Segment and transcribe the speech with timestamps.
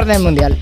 [0.00, 0.58] orden mundial.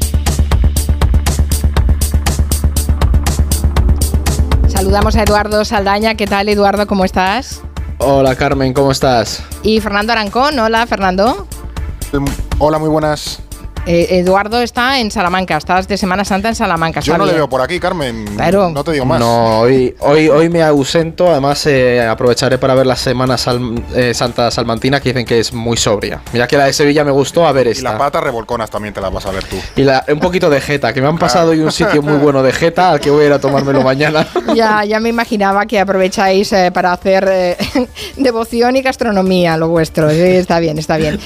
[4.66, 6.14] Saludamos a Eduardo Saldaña.
[6.14, 6.86] ¿Qué tal, Eduardo?
[6.86, 7.62] ¿Cómo estás?
[7.98, 9.42] Hola, Carmen, ¿cómo estás?
[9.62, 10.58] Y Fernando Arancón.
[10.58, 11.46] Hola, Fernando.
[12.58, 13.40] Hola, muy buenas.
[13.90, 17.00] Eh, Eduardo está en Salamanca, estás de Semana Santa en Salamanca.
[17.00, 18.26] Yo no le veo por aquí, Carmen.
[18.36, 18.68] Claro.
[18.68, 19.18] No te digo más.
[19.18, 21.30] No, hoy, hoy, hoy me ausento.
[21.30, 23.36] Además, eh, aprovecharé para ver la Semana
[23.94, 26.20] eh, Santa Salmantina, que dicen que es muy sobria.
[26.34, 27.80] Mira que la de Sevilla me gustó, a ver esta.
[27.80, 29.56] Y las patas revolconas también te las vas a ver tú.
[29.74, 32.52] Y un poquito de jeta, que me han pasado hoy un sitio muy bueno de
[32.52, 34.26] jeta, al que voy a ir a tomármelo mañana.
[34.54, 37.56] Ya, ya me imaginaba que aprovecháis para hacer
[38.16, 40.10] devoción y gastronomía, lo vuestro.
[40.10, 41.18] está bien, está bien.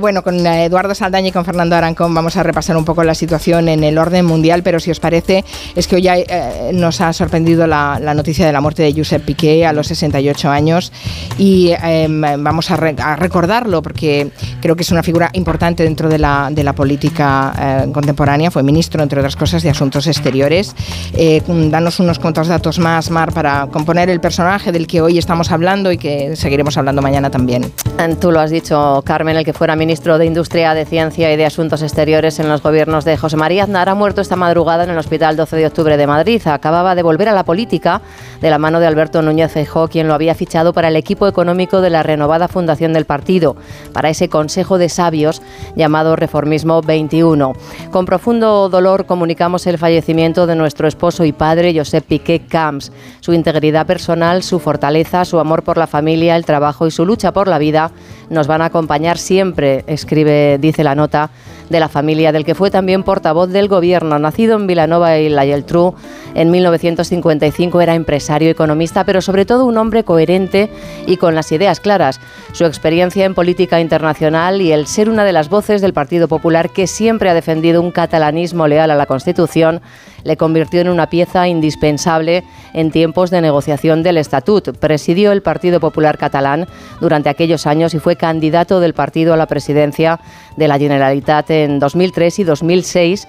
[0.00, 3.68] bueno, con Eduardo Saldaña y con Fernando Arancón vamos a repasar un poco la situación
[3.68, 5.44] en el orden mundial, pero si os parece,
[5.74, 9.64] es que hoy eh, nos ha sorprendido la, noticia de la muerte de Josep Piqué
[9.66, 10.92] a los 68 años
[11.38, 14.30] y em, vamos a, recordarlo porque
[14.60, 18.50] creo que es una figura importante dentro de la, de la política eh, contemporánea.
[18.50, 20.74] Fue ministro, entre otras cosas, de Asuntos Exteriores.
[21.14, 25.50] Eh, danos unos cuantos datos más, Mar, para componer el personaje del que hoy estamos
[25.50, 27.72] hablando y que seguiremos hablando mañana también.
[28.20, 31.46] Tú lo has dicho, Carmen, el que fuera ministro de Industria, de Ciencia y de
[31.46, 34.98] Asuntos Exteriores en los gobiernos de José María Aznar ha muerto esta madrugada en el
[34.98, 36.42] Hospital 12 de Octubre de Madrid.
[36.46, 38.02] Acababa de volver a la política
[38.40, 41.80] de la mano de Alberto Núñez Feijóo, quien lo había fichado para el equipo económico
[41.80, 43.54] de la renovada fundación del partido,
[43.92, 45.42] para ese Consejo de Sabios
[45.76, 47.52] llamado Reformismo 21.
[47.92, 52.90] Con profundo dolor comunicamos el fallecimiento de nuestro esposo y padre Josep Piqué Camps.
[53.20, 57.32] Su integridad personal, su fortaleza, su amor por la familia, el trabajo y su lucha
[57.32, 57.92] por la vida
[58.28, 61.30] nos van a acompañar siempre, escribe, dice la nota,
[61.70, 64.18] de la familia del que fue también portavoz del gobierno.
[64.18, 65.94] Nacido en Vilanova y la Geltrú
[66.34, 70.70] en 1955, era empresario, economista, pero sobre todo un hombre coherente
[71.06, 72.20] y con las ideas claras.
[72.52, 76.70] Su experiencia en política internacional y el ser una de las voces del Partido Popular
[76.70, 79.80] que siempre ha defendido un catalanismo leal a la Constitución
[80.24, 84.76] le convirtió en una pieza indispensable en tiempos de negociación del Estatut.
[84.78, 86.66] Presidió el Partido Popular catalán
[87.00, 90.20] durante aquellos años y fue candidato del partido a la presidencia
[90.56, 93.28] de la Generalitat en 2003 y 2006,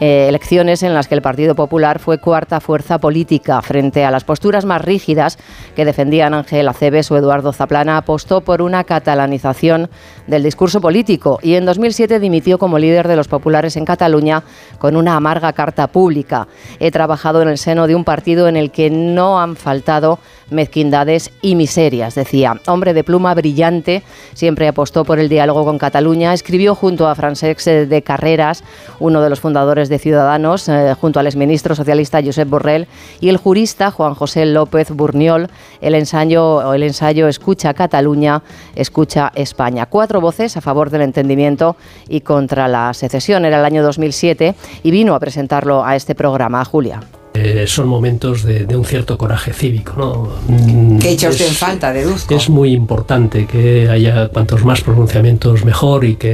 [0.00, 3.62] eh, elecciones en las que el Partido Popular fue cuarta fuerza política.
[3.62, 5.38] Frente a las posturas más rígidas
[5.76, 9.88] que defendían Ángel Aceves o Eduardo Zaplana, apostó por una catalanización
[10.26, 14.42] del discurso político y en 2007 dimitió como líder de los populares en Cataluña
[14.78, 16.48] con una amarga carta pública.
[16.80, 20.18] He trabajado en el seno de un partido en el que no han faltado
[20.52, 22.60] mezquindades y miserias, decía.
[22.66, 24.02] Hombre de pluma brillante,
[24.34, 28.62] siempre apostó por el diálogo con Cataluña, escribió junto a Francesc de Carreras,
[29.00, 32.86] uno de los fundadores de Ciudadanos, eh, junto al exministro socialista Josep Borrell
[33.20, 35.48] y el jurista Juan José López Burniol,
[35.80, 38.42] el ensayo, el ensayo Escucha Cataluña,
[38.74, 39.86] Escucha España.
[40.20, 41.76] Voces a favor del entendimiento
[42.08, 43.44] y contra la secesión.
[43.44, 47.00] Era el año 2007 y vino a presentarlo a este programa, Julia.
[47.34, 49.94] Eh, son momentos de, un cierto coraje cívico.
[49.96, 50.28] ¿no?
[50.48, 52.34] Mm, que echa usted en falta, deduzco.
[52.34, 56.32] Es muy importante que haya cuantos más pronunciamientos mejor y que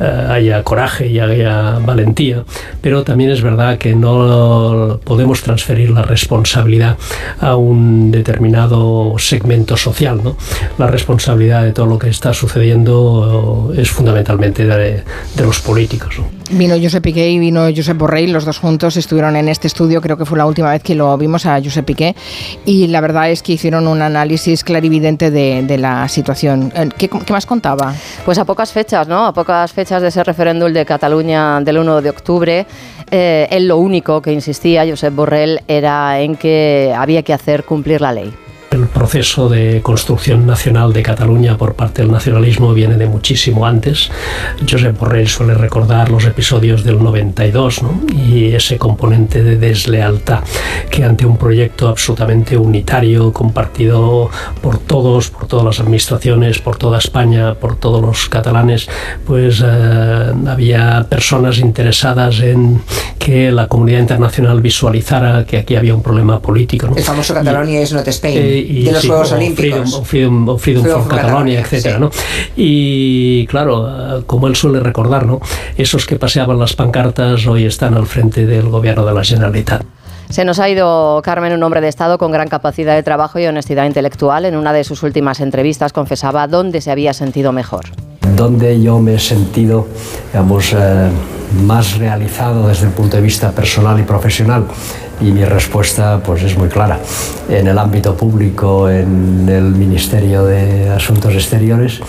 [0.00, 2.44] eh, haya coraje y haya valentía,
[2.82, 6.98] pero también es verdad que no podemos transferir la responsabilidad
[7.40, 10.20] a un determinado segmento social.
[10.22, 10.36] ¿no?
[10.76, 15.02] La responsabilidad de todo lo que está sucediendo es fundamentalmente de,
[15.42, 16.16] los políticos.
[16.50, 20.18] Vino Josep Piqué y vino Josep Borrell, los dos juntos estuvieron en este estudio, creo
[20.18, 22.14] que fue la última vez que lo vimos a Josep Piqué,
[22.66, 26.70] y la verdad es que hicieron un análisis clarividente de, la situación.
[26.76, 27.94] Eh, ¿Qué, más contaba?
[28.24, 29.24] Pues a pocas fechas, ¿no?
[29.26, 32.66] A pocas fechas de ese referéndum de Cataluña del 1 de octubre,
[33.10, 38.02] eh, él lo único que insistía, Josep Borrell, era en que había que hacer cumplir
[38.02, 38.43] la ley.
[38.74, 44.10] El proceso de construcción nacional de Cataluña por parte del nacionalismo viene de muchísimo antes.
[44.68, 47.82] Josep Borrell suele recordar los episodios del 92
[48.28, 50.40] y ese componente de deslealtad
[50.90, 54.28] que ante un proyecto absolutamente unitario, compartido
[54.60, 58.88] por todos, por todas las administraciones, por toda España, por todos los catalanes,
[59.24, 62.80] pues eh, había personas interesadas en
[63.20, 66.88] que la comunidad internacional visualizara que aquí había un problema político.
[66.94, 68.36] El famoso Catalonia es not Spain.
[68.36, 70.02] Eh, y, de los Juegos Olímpicos.
[70.04, 72.10] Freedom, Freedom, for Catalonia, etcétera, ¿no?
[72.56, 75.40] Y claro, como él suele recordar, ¿no?
[75.76, 79.84] Esos que paseaban las pancartas hoy están al frente del gobierno de la Generalitat.
[80.30, 83.46] Se nos ha ido Carmen, un hombre de Estado con gran capacidad de trabajo y
[83.46, 84.44] honestidad intelectual.
[84.46, 87.84] En una de sus últimas entrevistas confesaba dónde se había sentido mejor.
[88.34, 89.86] Dónde yo me he sentido,
[90.32, 91.08] digamos, eh,
[91.62, 94.64] más realizado desde el punto de vista personal y profesional
[95.20, 96.98] y mi respuesta pues es muy clara.
[97.48, 102.00] En el ámbito público, en el Ministerio de Asuntos Exteriores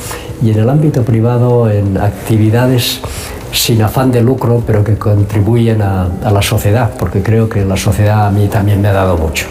[0.42, 3.02] y en el ámbito privado en actividades
[3.52, 7.78] sin afán de lucro, pero que contribuyen a, a la sociedad, porque creo que la
[7.78, 9.46] sociedad a mí también me ha dado mucho.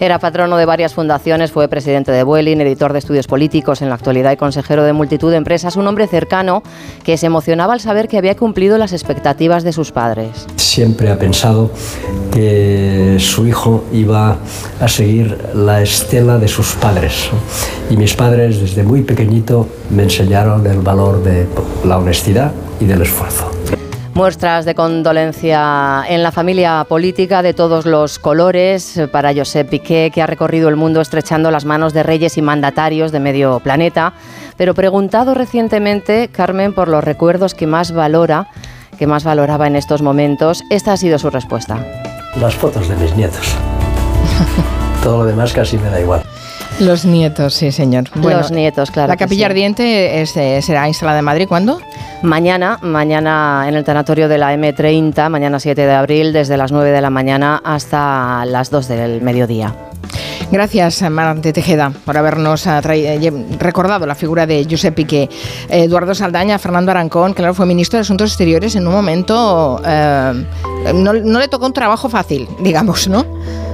[0.00, 3.94] Era patrono de varias fundaciones, fue presidente de Vueling, editor de estudios políticos en la
[3.94, 5.76] actualidad y consejero de multitud de empresas.
[5.76, 6.62] Un hombre cercano
[7.04, 10.46] que se emocionaba al saber que había cumplido las expectativas de sus padres.
[10.56, 11.70] Siempre ha pensado
[12.32, 14.38] que su hijo iba
[14.80, 17.30] a seguir la estela de sus padres.
[17.88, 21.46] Y mis padres desde muy pequeñito me enseñaron el valor de
[21.84, 23.50] la honestidad y del esfuerzo.
[24.14, 30.22] Muestras de condolencia en la familia política de todos los colores para Josep Piqué, que
[30.22, 34.12] ha recorrido el mundo estrechando las manos de reyes y mandatarios de medio planeta.
[34.56, 38.46] Pero preguntado recientemente, Carmen, por los recuerdos que más valora,
[38.96, 41.84] que más valoraba en estos momentos, esta ha sido su respuesta.
[42.36, 43.56] Las fotos de mis nietos.
[45.02, 46.22] Todo lo demás casi me da igual.
[46.78, 48.04] Los nietos, sí, señor.
[48.16, 49.08] los nietos, claro.
[49.08, 49.50] ¿La capilla sí.
[49.50, 51.80] ardiente es, eh, será instalada en Madrid cuándo?
[52.24, 56.90] Mañana, mañana en el tanatorio de la M30, mañana 7 de abril, desde las 9
[56.90, 59.74] de la mañana hasta las 2 del mediodía.
[60.50, 65.28] Gracias, Marante Tejeda, por habernos eh, recordado la figura de Josep Piqué.
[65.68, 69.82] Eduardo Saldaña, Fernando Arancón, claro, fue ministro de Asuntos Exteriores en un momento.
[69.84, 70.46] Eh,
[70.94, 73.26] no, no, le tocó un trabajo fácil, digamos, ¿no?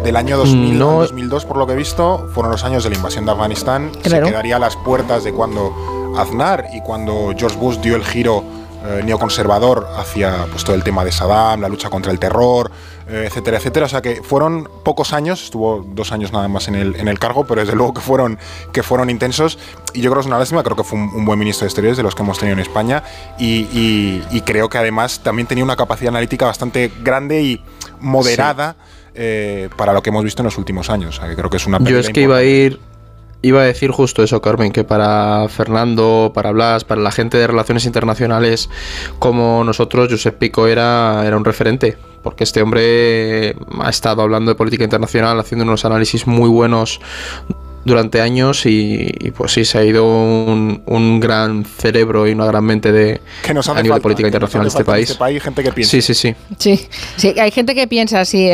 [0.03, 1.01] Del año 2000 no.
[1.03, 3.93] 2002, por lo que he visto, fueron los años de la invasión de Afganistán.
[4.03, 4.27] Claro.
[4.27, 5.73] Se quedaría a las puertas de cuando
[6.17, 8.45] Aznar y cuando George Bush dio el giro
[8.83, 12.71] eh, neoconservador hacia pues, todo el tema de Saddam, la lucha contra el terror,
[13.09, 13.85] eh, etcétera, etcétera.
[13.85, 17.19] O sea que fueron pocos años, estuvo dos años nada más en el, en el
[17.19, 18.39] cargo, pero desde luego que fueron,
[18.73, 19.59] que fueron intensos.
[19.93, 21.69] Y yo creo que es una lástima, creo que fue un, un buen ministro de
[21.69, 23.03] Exteriores de los que hemos tenido en España.
[23.39, 27.63] Y, y, y, creo que además también tenía una capacidad analítica bastante grande y
[28.01, 28.77] moderada.
[28.79, 28.97] Sí.
[29.13, 31.17] Eh, para lo que hemos visto en los últimos años.
[31.17, 32.79] O sea, que creo que es una Yo es que iba a ir
[33.43, 37.47] Iba a decir justo eso, Carmen, que para Fernando, para Blas, para la gente de
[37.47, 38.69] relaciones internacionales
[39.19, 44.57] como nosotros, Josep Pico era, era un referente, porque este hombre ha estado hablando de
[44.57, 47.01] política internacional, haciendo unos análisis muy buenos
[47.85, 52.45] durante años y, y, pues sí, se ha ido un, un, gran cerebro y una
[52.45, 55.11] gran mente de que nos a nivel falta, de política internacional en este país.
[55.11, 55.43] este país.
[55.43, 55.91] gente que piensa.
[55.91, 56.35] Sí, sí, sí.
[56.59, 58.49] Sí, sí hay gente que piensa así.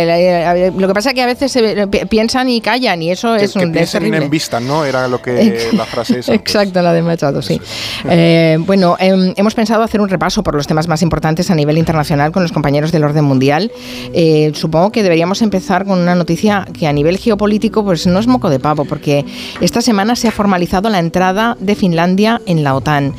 [0.77, 3.57] Lo que pasa es que a veces se piensan y callan y eso que, es
[3.57, 4.85] un que piensen es y no envistan, ¿no?
[4.85, 6.35] Era lo que la frase esa.
[6.35, 6.85] Exacto, pues.
[6.85, 7.61] la de Machado, sí.
[8.09, 11.79] Eh, bueno, eh, hemos pensado hacer un repaso por los temas más importantes a nivel
[11.79, 13.73] internacional con los compañeros del orden mundial.
[14.13, 18.27] Eh, supongo que deberíamos empezar con una noticia que a nivel geopolítico pues no es
[18.27, 19.16] moco de pavo, porque
[19.61, 23.15] esta semana semana se ha formalizado la entrada de Finlandia en la OTAN.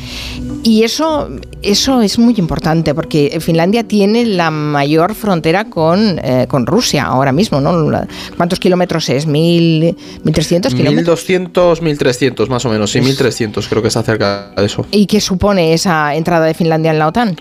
[0.62, 1.28] Y eso,
[1.64, 7.32] eso es muy importante porque Finlandia tiene la mayor frontera con, eh, con Rusia ahora
[7.32, 7.90] mismo, ¿no?
[8.36, 9.26] ¿Cuántos kilómetros es?
[9.26, 11.28] ¿Mil, ¿1.300 kilómetros?
[11.28, 14.86] 1.200, 1.300 más o menos, sí, 1.300 creo que está cerca de eso.
[14.92, 17.38] ¿Y qué supone esa entrada de Finlandia en la OTAN?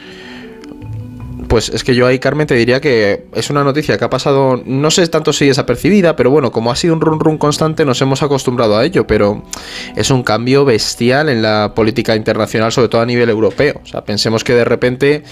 [1.49, 4.61] Pues es que yo ahí, Carmen, te diría que es una noticia que ha pasado,
[4.65, 8.01] no sé tanto si desapercibida, pero bueno, como ha sido un run run constante, nos
[8.03, 9.43] hemos acostumbrado a ello, pero
[9.95, 13.81] es un cambio bestial en la política internacional, sobre todo a nivel europeo.
[13.83, 15.23] O sea, pensemos que de repente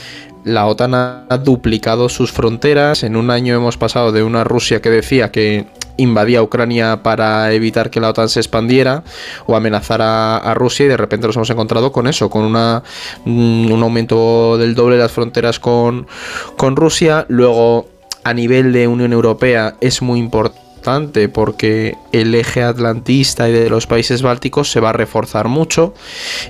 [0.45, 3.03] la OTAN ha duplicado sus fronteras.
[3.03, 7.91] En un año hemos pasado de una Rusia que decía que invadía Ucrania para evitar
[7.91, 9.05] que la OTAN se expandiera
[9.47, 13.83] o amenazara a Rusia y de repente nos hemos encontrado con eso, con mm, un
[13.83, 16.07] aumento del doble de las fronteras con,
[16.57, 17.27] con Rusia.
[17.29, 17.89] Luego,
[18.23, 20.19] a nivel de Unión Europea es muy
[21.33, 25.95] porque el eje atlantista y de los países bálticos se va a reforzar mucho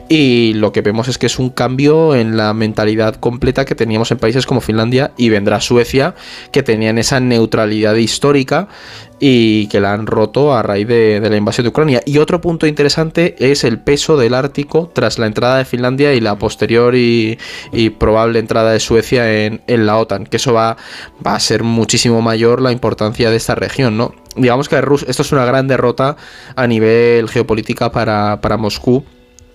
[0.09, 4.11] y lo que vemos es que es un cambio en la mentalidad completa que teníamos
[4.11, 6.17] en países como Finlandia y vendrá Suecia
[6.51, 8.69] que tenían esa neutralidad histórica
[9.21, 12.03] y que la han roto a raíz de, la invasión de Ucrania.
[12.05, 16.21] Y otro punto interesante es el peso del Ártico tras la entrada de Finlandia y
[16.21, 17.39] la posterior y,
[17.73, 20.77] y probable entrada de Suecia en, en, la OTAN, que eso va,
[21.25, 24.15] va a ser muchísimo mayor la importancia de esta región, ¿no?
[24.37, 26.17] Digamos que esto es una gran derrota
[26.57, 29.05] a nivel geopolítica para, para Moscú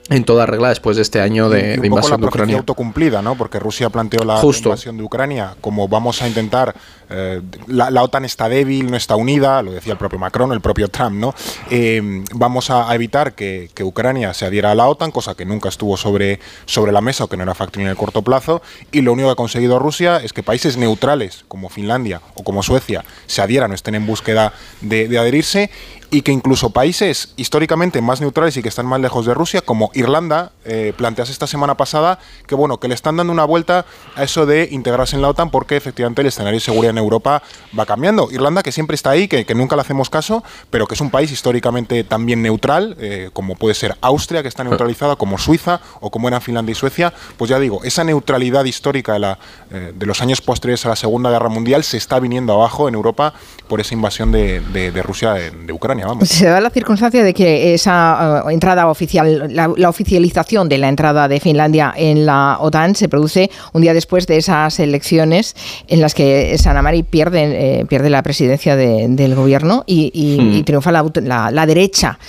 [0.09, 2.27] en toda regla después de este año de, y un de invasión poco la de
[2.27, 2.57] Ucrania.
[2.57, 3.35] autocumplida, ¿no?
[3.35, 4.69] Porque Rusia planteó la Justo.
[4.69, 6.75] invasión de Ucrania como vamos a intentar
[7.09, 10.61] eh, la, la, OTAN está débil, no está unida, lo decía el propio Macron, el
[10.61, 11.33] propio Trump, ¿no?
[11.71, 15.69] Eh, vamos a, evitar que, que, Ucrania se adhiera a la OTAN, cosa que nunca
[15.69, 18.61] estuvo sobre, sobre la mesa o que no era factible en el corto plazo,
[18.91, 22.61] y lo único que ha conseguido Rusia es que países neutrales como Finlandia o como
[22.61, 25.71] Suecia se adhieran o estén en búsqueda de, de adherirse
[26.11, 29.91] y que incluso países históricamente más neutrales y que están más lejos de Rusia, como
[29.93, 33.85] Irlanda, eh, planteas esta semana pasada que bueno, que le están dando una vuelta
[34.15, 37.43] a eso de integrarse en la OTAN porque efectivamente el escenario de seguridad en Europa
[37.77, 38.29] va cambiando.
[38.31, 41.31] Irlanda, que siempre está ahí, que, nunca le hacemos caso, pero que es un país
[41.31, 46.27] históricamente también neutral, eh, como puede ser Austria, que está neutralizada, como Suiza o como
[46.27, 49.39] eran Finlandia y Suecia, pues ya digo, esa neutralidad histórica de, la,
[49.71, 52.95] eh, de los años posteriores a la Segunda Guerra Mundial se está viniendo abajo en
[52.95, 53.33] Europa
[53.67, 55.98] por esa invasión de, Rusia de, Ucrania.
[56.05, 56.29] Vamos.
[56.29, 61.27] Se da la circunstancia de que esa eh, entrada oficial, la, oficialización de la entrada
[61.27, 65.55] de Finlandia en la OTAN se produce un día después de esas elecciones
[65.87, 70.63] en las que Sanamari pierde, pierde la presidencia del gobierno y, hmm.
[70.63, 72.19] triunfa la, derecha.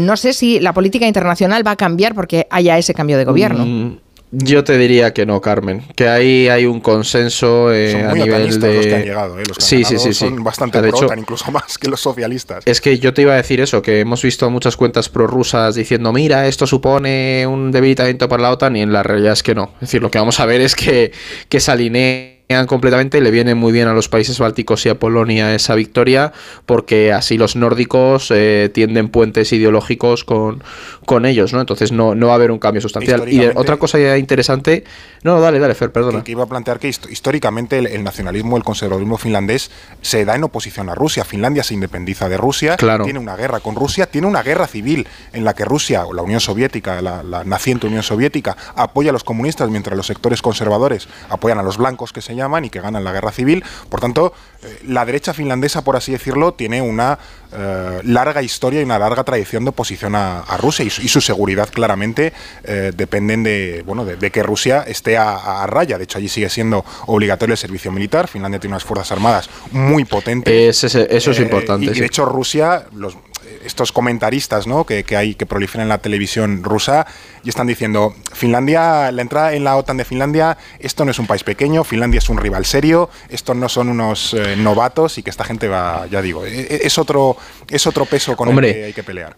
[0.00, 3.64] no sé si la política internacional va a cambiar porque haya ese cambio de gobierno.
[3.64, 3.98] Mm,
[4.30, 5.82] yo te diría que no, Carmen.
[5.96, 8.74] Que ahí hay un consenso eh, a nivel de.
[8.74, 9.44] Los que han llegado, ¿eh?
[9.48, 12.62] Los que sí, sí, sí, son bastante de hecho, incluso más que los socialistas.
[12.66, 16.12] Es que yo te iba a decir eso, que hemos visto muchas cuentas prorrusas diciendo,
[16.12, 19.72] mira, esto supone un debilitamiento para la OTAN, y en la realidad es que no.
[19.76, 21.12] Es decir, lo que vamos a ver es que,
[21.48, 25.54] que se alinee completamente, le viene muy bien a los países bálticos y a Polonia
[25.54, 26.32] esa victoria,
[26.64, 30.62] porque así los nórdicos eh, tienden puentes ideológicos con,
[31.04, 31.60] con ellos, ¿no?
[31.60, 33.30] Entonces no, no va a haber un cambio sustancial.
[33.30, 34.84] Y otra cosa interesante,
[35.22, 36.24] no, dale, dale, Fer, perdona.
[36.24, 40.88] Que, iba a plantear que históricamente el, nacionalismo, el conservadurismo finlandés se da en oposición
[40.88, 41.24] a Rusia.
[41.24, 45.44] Finlandia se independiza de Rusia, tiene una guerra con Rusia, tiene una guerra civil en
[45.44, 49.24] la que Rusia, o la Unión Soviética, la, la naciente Unión Soviética, apoya a los
[49.24, 53.04] comunistas mientras los sectores conservadores apoyan a los blancos que se llaman y que ganan
[53.04, 53.64] la guerra civil.
[53.90, 57.18] Por tanto, eh, la derecha finlandesa, por así decirlo, tiene una
[57.52, 62.32] eh, larga historia y una larga tradición de oposición a, Rusia y su, seguridad claramente
[62.64, 65.98] eh, dependen de, bueno, de, que Rusia esté a, raya.
[65.98, 68.26] De hecho, allí sigue siendo obligatorio el servicio militar.
[68.26, 70.84] Finlandia tiene unas fuerzas armadas muy potentes.
[70.84, 71.86] eso es importante.
[71.86, 73.16] Y, de hecho, Rusia, los,
[73.64, 74.84] estos comentaristas ¿no?
[74.84, 77.06] que, hay que proliferan en la televisión rusa
[77.44, 81.26] y están diciendo Finlandia, la entrada en la OTAN de Finlandia, esto no es un
[81.26, 85.30] país pequeño, Finlandia es un rival serio, estos no son unos eh, novatos y que
[85.30, 87.36] esta gente va, ya digo, e, e, es otro,
[87.68, 89.36] es otro peso con el que hay que pelear.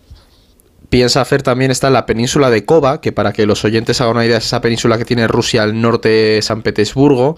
[0.91, 4.27] Piensa hacer también está la península de Koba, que para que los oyentes hagan una
[4.27, 7.37] idea es esa península que tiene Rusia al norte de San Petersburgo,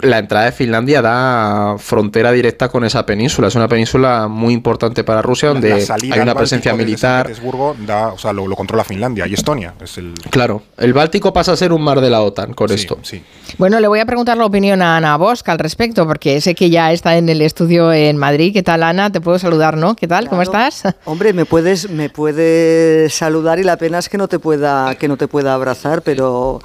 [0.00, 3.48] la entrada de Finlandia da frontera directa con esa península.
[3.48, 7.26] Es una península muy importante para Rusia donde hay una presencia militar.
[7.26, 9.74] Petersburgo da, o sea, lo, controla Finlandia y Estonia.
[9.80, 10.14] Es el...
[10.30, 12.98] Claro, el Báltico pasa a ser un mar de la OTAN con esto.
[13.02, 13.22] Sí.
[13.58, 16.70] Bueno, le voy a preguntar la opinión a Ana Bosca al respecto, porque sé que
[16.70, 18.52] ya está en el estudio en Madrid.
[18.52, 19.10] ¿Qué tal, Ana?
[19.10, 19.94] Te puedo saludar, ¿no?
[19.94, 20.28] ¿Qué tal?
[20.28, 20.82] ¿Cómo estás?
[21.04, 25.06] Hombre, me puedes, me puedes saludar y la pena es que no te pueda, que
[25.06, 26.60] no te pueda abrazar, pero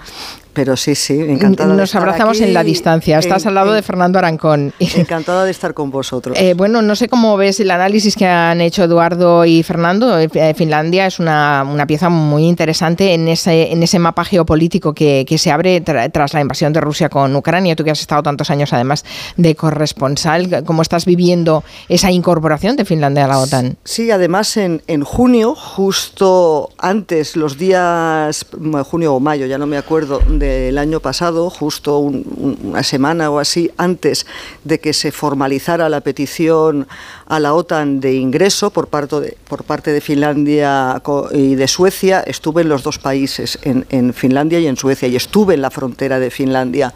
[0.58, 1.72] pero sí, sí, encantada.
[1.76, 3.20] Nos abrazamos en la distancia.
[3.20, 4.74] Estás al lado de Fernando Arancón.
[4.80, 6.36] Encantada de estar con vosotros.
[6.36, 10.18] Eh, bueno, no sé cómo ves el análisis que han hecho Eduardo y Fernando.
[10.18, 15.28] Eh, eh, Finlandia es una, pieza muy interesante en ese, en ese mapa geopolítico que,
[15.38, 17.76] se abre tras la invasión de Rusia con Ucrania.
[17.76, 22.86] Tú que has estado tantos años además de corresponsal, ¿cómo estás viviendo esa incorporación de
[22.86, 23.78] Finlandia a la OTAN?
[23.84, 28.44] Sí, además en, en junio, justo antes, los días,
[28.86, 33.40] junio o mayo, ya no me acuerdo, de el año pasado, justo una semana o
[33.40, 34.26] así antes
[34.64, 36.88] de que se formalizara la petición
[37.26, 41.02] a la OTAN de ingreso por parte de, Finlandia
[41.32, 45.56] y de Suecia, estuve en los dos países, en, Finlandia y en Suecia, y estuve
[45.56, 46.94] en la frontera de Finlandia.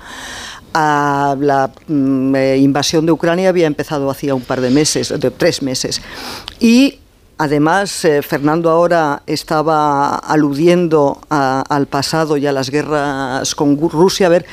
[0.74, 5.62] la mm, eh, invasión de Ucrania había empezado hacía un par de meses, de tres
[5.62, 6.01] meses.
[6.60, 7.00] Y
[7.43, 14.27] Además, eh, Fernando ahora estaba aludiendo al pasado y a las guerras con Rusia.
[14.27, 14.45] A ver,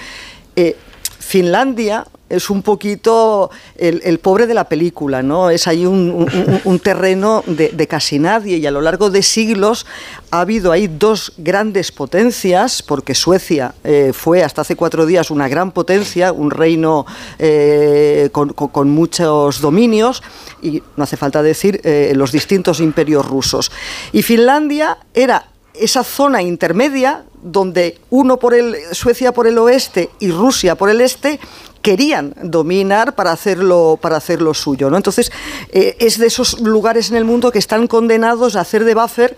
[0.56, 0.74] eh,
[1.18, 5.50] Finlandia es un poquito el, pobre de la película, ¿no?
[5.50, 9.86] Es ahí un, terreno de, casi nadie y a lo largo de siglos
[10.30, 15.48] ha habido ahí dos grandes potencias, porque Suecia eh, fue hasta hace cuatro días una
[15.48, 17.06] gran potencia, un reino
[17.38, 20.22] eh, con, muchos dominios,
[20.62, 23.70] y no hace falta decir eh, los distintos imperios rusos.
[24.12, 30.30] Y Finlandia era esa zona intermedia donde uno por el Suecia por el oeste y
[30.30, 31.38] Rusia por el este
[31.82, 34.90] querían dominar para hacerlo, para hacerlo suyo.
[34.90, 34.96] ¿no?
[34.96, 35.32] Entonces,
[35.72, 39.36] eh, es de esos lugares en el mundo que están condenados a hacer de buffer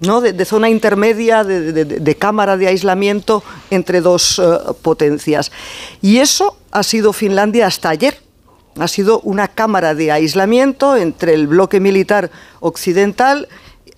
[0.00, 0.20] ¿no?
[0.20, 4.42] de, zona intermedia, de, cámara de aislamiento entre dos eh,
[4.82, 5.52] potencias.
[6.00, 8.20] Y eso ha sido Finlandia hasta ayer.
[8.78, 12.30] Ha sido una cámara de aislamiento entre el bloque militar
[12.60, 13.48] occidental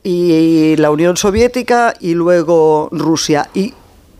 [0.02, 3.48] y la Unión Soviética y luego Rusia.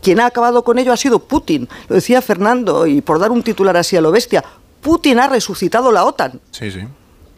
[0.05, 1.67] Quien ha acabado con ello ha sido Putin.
[1.89, 4.43] Lo decía Fernando, y por dar un titular así a lo bestia,
[4.79, 6.39] Putin ha resucitado la OTAN.
[6.51, 6.81] Sí, sí.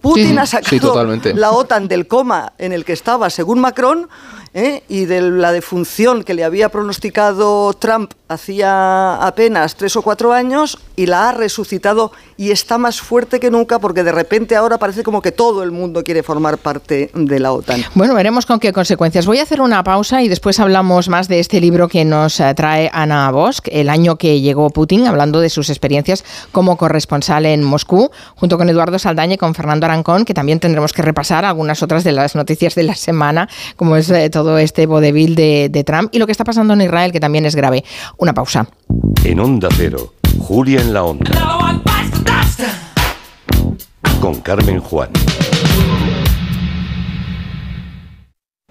[0.01, 4.09] Putin ha sacado la OTAN del coma en el que estaba, según Macron,
[4.53, 4.83] ¿eh?
[4.87, 10.77] y de la defunción que le había pronosticado Trump hacía apenas tres o cuatro años
[10.95, 15.03] y la ha resucitado y está más fuerte que nunca porque de repente ahora parece
[15.03, 17.83] como que todo el mundo quiere formar parte de la OTAN.
[17.93, 19.25] Bueno, veremos con qué consecuencias.
[19.25, 22.53] Voy a hacer una pausa y después hablamos más de este libro que nos eh,
[22.55, 27.63] trae Ana Bosch, el año que llegó Putin, hablando de sus experiencias como corresponsal en
[27.63, 31.81] Moscú, junto con Eduardo Saldaña y con Fernando Arancón, que también tendremos que repasar algunas
[31.81, 35.83] otras de las noticias de la semana, como es eh, todo este vodevil de, de
[35.83, 37.83] Trump y lo que está pasando en Israel, que también es grave.
[38.17, 38.65] Una pausa.
[39.25, 41.29] En Onda Cero, Julia en la Onda.
[44.21, 45.09] Con Carmen Juan.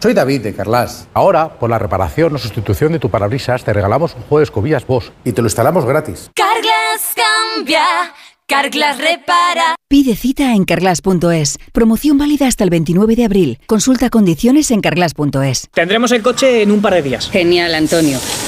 [0.00, 1.08] Soy David de Carlas.
[1.12, 4.86] Ahora, por la reparación o sustitución de tu parabrisas, te regalamos un juego de escobillas
[4.86, 6.30] Bosch y te lo instalamos gratis.
[6.34, 7.84] Carglass cambia
[8.46, 9.75] Carglass repara.
[9.88, 11.58] Pide cita en carglass.es.
[11.72, 13.58] Promoción válida hasta el 29 de abril.
[13.66, 15.68] Consulta condiciones en carglass.es.
[15.72, 17.30] Tendremos el coche en un par de días.
[17.30, 18.18] Genial, Antonio.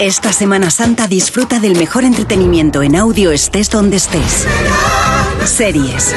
[0.00, 4.46] Esta Semana Santa disfruta del mejor entretenimiento en audio estés donde estés.
[5.46, 6.14] Series.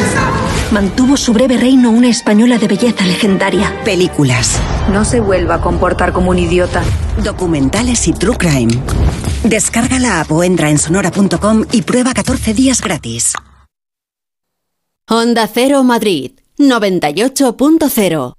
[0.71, 3.73] Mantuvo su breve reino una española de belleza legendaria.
[3.85, 4.59] Películas.
[4.91, 6.83] No se vuelva a comportar como un idiota.
[7.23, 8.73] Documentales y true crime.
[9.45, 13.33] Descarga la app o entra en sonora.com y prueba 14 días gratis.
[15.07, 18.38] Honda Cero Madrid 98.0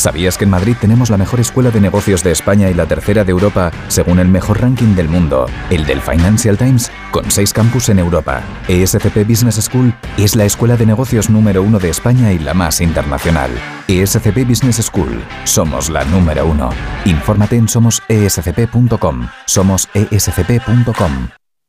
[0.00, 3.22] ¿Sabías que en Madrid tenemos la mejor escuela de negocios de España y la tercera
[3.22, 7.90] de Europa, según el mejor ranking del mundo, el del Financial Times, con seis campus
[7.90, 8.42] en Europa?
[8.66, 12.80] ESCP Business School es la escuela de negocios número uno de España y la más
[12.80, 13.50] internacional.
[13.88, 16.70] ESCP Business School, somos la número uno.
[17.04, 19.28] Infórmate en somosescp.com.
[19.44, 21.39] Somos escp.com.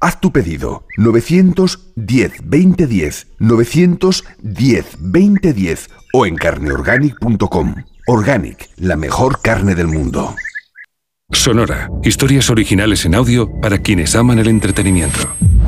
[0.00, 7.74] Haz tu pedido 910 2010 910 2010 o en carneorganic.com.
[8.06, 10.34] Organic, la mejor carne del mundo.
[11.32, 15.28] Sonora, historias originales en audio para quienes aman el entretenimiento.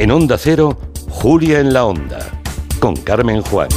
[0.00, 0.78] En Onda Cero,
[1.10, 2.26] Julia en la Onda,
[2.78, 3.68] con Carmen Juan.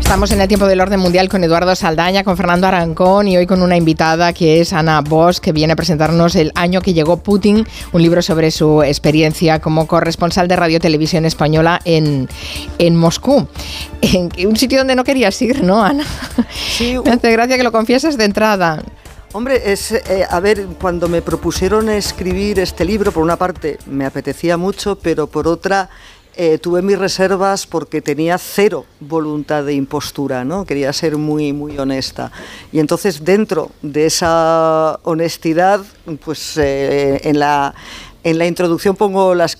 [0.00, 3.46] Estamos en el tiempo del orden mundial con Eduardo Saldaña, con Fernando Arancón y hoy
[3.46, 7.18] con una invitada que es Ana Bosch, que viene a presentarnos el año que llegó
[7.18, 12.30] Putin, un libro sobre su experiencia como corresponsal de Radio Televisión Española en,
[12.78, 13.46] en Moscú.
[14.00, 16.06] En un sitio donde no querías ir, ¿no, Ana?
[16.78, 18.82] Sí, Me hace gracia que lo confieses de entrada.
[19.32, 24.04] Hombre, es, eh, a ver, cuando me propusieron escribir este libro, por una parte me
[24.04, 25.88] apetecía mucho, pero por otra
[26.34, 30.64] eh, tuve mis reservas porque tenía cero voluntad de impostura, ¿no?
[30.64, 32.32] Quería ser muy, muy honesta.
[32.72, 35.80] Y entonces, dentro de esa honestidad,
[36.24, 37.72] pues eh, en la
[38.22, 39.56] en la introducción pongo las,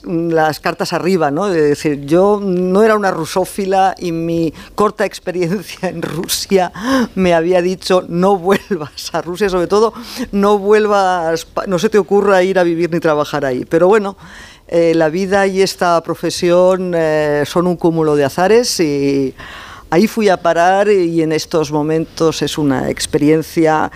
[0.61, 1.49] cartas arriba, ¿no?
[1.49, 6.73] De decir, yo no era una rusófila y mi corta experiencia en Rusia
[7.15, 9.93] me había dicho no vuelvas a Rusia, sobre todo
[10.33, 13.65] no vuelvas, no se te ocurra ir a vivir ni trabajar ahí.
[13.65, 14.17] Pero bueno,
[14.69, 19.35] eh, la vida y esta profesión eh, son un cúmulo de azares y
[19.91, 23.91] ahí fui a parar y en estos momentos es una experiencia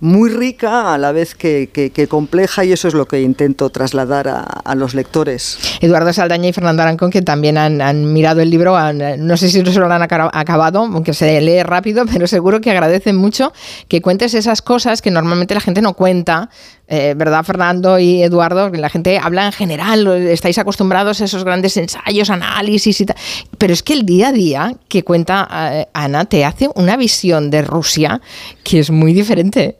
[0.00, 1.68] muy rica a la vez que,
[2.08, 5.58] compleja y eso es lo que intento trasladar a, los lectores.
[5.80, 9.64] Eduardo Saldaña y Fernando Arancón, que también han, mirado el libro, han, no sé si
[9.64, 13.52] se lo han acabado, aunque se lee rápido, pero seguro que agradecen mucho
[13.88, 16.50] que cuentes esas cosas que normalmente la gente no cuenta.
[16.90, 18.70] Eh, ¿Verdad, Fernando y Eduardo?
[18.70, 23.16] La gente habla en general, estáis acostumbrados a esos grandes ensayos, análisis y tal.
[23.58, 27.50] Pero es que el día a día que cuenta eh, Ana te hace una visión
[27.50, 28.22] de Rusia
[28.62, 29.76] que es muy diferente.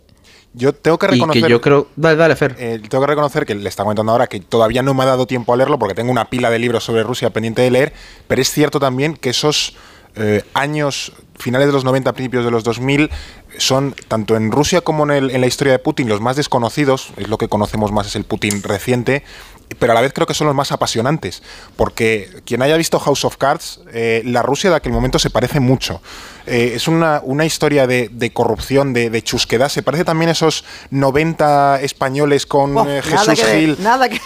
[0.55, 1.41] Yo tengo que reconocer.
[1.41, 1.89] Y que yo creo.
[1.97, 2.57] Dale, dale, Fer.
[2.59, 5.27] Eh, tengo que reconocer que le está comentando ahora que todavía no me ha dado
[5.27, 7.93] tiempo a leerlo porque tengo una pila de libros sobre Rusia pendiente de leer.
[8.27, 9.77] Pero es cierto también que esos
[10.17, 13.11] eh, años, finales de los 90, principios de los 2000,
[13.59, 17.13] son tanto en Rusia como en, el, en la historia de Putin los más desconocidos.
[17.17, 19.25] Es lo que conocemos más, es el Putin reciente
[19.79, 21.43] pero a la vez creo que son los más apasionantes,
[21.77, 25.61] porque quien haya visto House of Cards, eh, la Rusia de aquel momento se parece
[25.61, 26.01] mucho.
[26.47, 29.69] Eh, es una, una, historia de, de corrupción, de, de, chusquedad.
[29.69, 33.77] Se parece también a esos 90 españoles con oh, eh, Jesús Gil.
[33.77, 34.19] De, nada que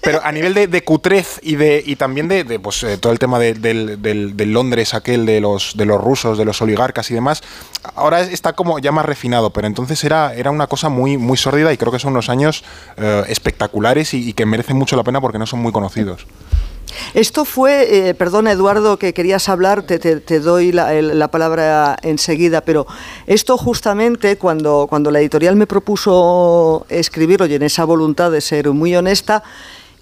[0.00, 3.40] pero a nivel de, de, cutrez y, de, y también de, pues, todo el tema
[3.40, 7.42] del, del, del, Londres, aquel de los, de los rusos, de los oligarcas y demás,
[7.96, 11.72] ahora está como ya más refinado, pero entonces era, era una cosa muy, muy sórdida
[11.72, 12.62] y creo que son unos años
[13.26, 16.26] espectaculares y, y que merecen mucho la pena porque no son muy conocidos.
[17.14, 22.62] Esto fue, eh, perdona Eduardo, que querías hablar, te, te, doy la, la, palabra enseguida,
[22.62, 22.86] pero
[23.26, 28.70] esto justamente cuando, cuando la editorial me propuso escribirlo y en esa voluntad de ser
[28.70, 29.42] muy honesta,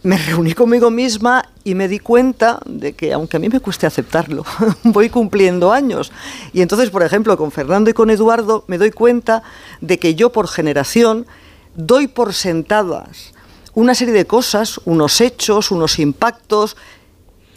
[0.02, 3.86] me reuní conmigo misma y me di cuenta de que, aunque a mí me cueste
[3.86, 4.44] aceptarlo,
[4.84, 6.12] voy cumpliendo años.
[6.52, 9.42] Y entonces, por ejemplo, con Fernando y con Eduardo, me doy cuenta
[9.80, 11.26] de que yo por generación
[11.74, 13.32] doy por sentadas
[13.76, 16.78] una serie de cosas, unos hechos, unos impactos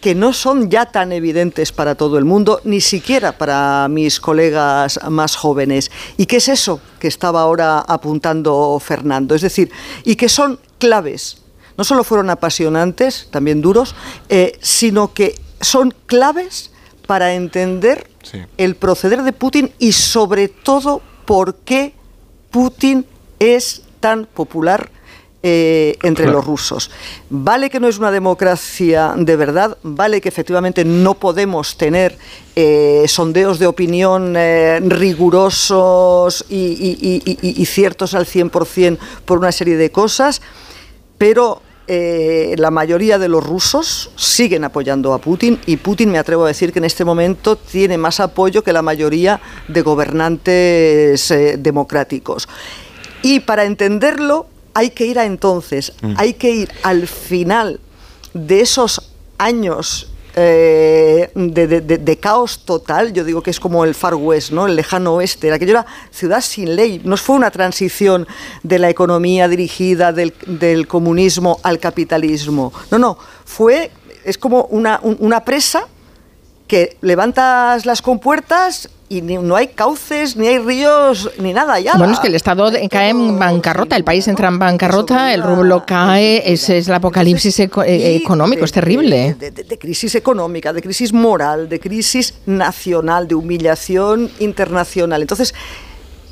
[0.01, 4.99] que no son ya tan evidentes para todo el mundo, ni siquiera para mis colegas
[5.09, 5.91] más jóvenes.
[6.17, 9.33] ¿Y qué es eso que estaba ahora apuntando Fernando?
[9.33, 9.71] Es decir,
[10.03, 11.37] y que son claves.
[11.77, 13.95] No solo fueron apasionantes, también duros,
[14.27, 16.71] eh, sino que son claves
[17.07, 18.39] para entender sí.
[18.57, 21.93] el proceder de Putin y sobre todo por qué
[22.51, 23.05] Putin
[23.39, 24.91] es tan popular
[25.43, 26.39] eh, entre claro.
[26.39, 26.91] los rusos.
[27.29, 32.17] Vale que no es una democracia de verdad, vale que efectivamente no podemos tener
[32.55, 39.51] eh, sondeos de opinión eh, rigurosos y, y, y, y, ciertos al 100% por una
[39.51, 40.41] serie de cosas,
[41.17, 46.45] pero eh, la mayoría de los rusos siguen apoyando a Putin y Putin, me atrevo
[46.45, 51.57] a decir que en este momento tiene más apoyo que la mayoría de gobernantes eh,
[51.57, 52.47] democráticos.
[53.23, 56.13] Y para entenderlo, hay que ir a entonces, mm.
[56.17, 57.79] hay que ir al final
[58.33, 63.83] de esos años eh, de, de, de, de, caos total, yo digo que es como
[63.83, 64.67] el Far West, ¿no?
[64.67, 68.27] el lejano oeste, aquello era ciudad sin ley, no fue una transición
[68.61, 73.91] de la economía dirigida del, del comunismo al capitalismo, no, no, fue,
[74.23, 75.87] es como una, un, una presa
[76.69, 81.95] que levantas las compuertas y ni, no hay cauces, ni hay ríos, ni nada ya.
[81.97, 85.83] Bueno, es que el Estado cae en bancarrota, el país entra en bancarrota, el rublo
[85.83, 89.35] cae, ese es el apocalipsis eco eh, económico, de, es terrible.
[89.39, 95.21] De, de, de, crisis económica, de crisis moral, de crisis nacional, de humillación internacional.
[95.21, 95.55] Entonces,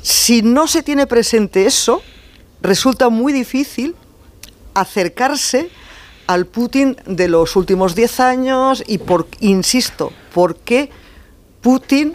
[0.00, 2.00] si no se tiene presente eso,
[2.62, 3.96] resulta muy difícil
[4.74, 5.68] acercarse
[6.28, 10.90] al Putin de los últimos 10 años y, por, insisto, ¿por qué
[11.62, 12.14] Putin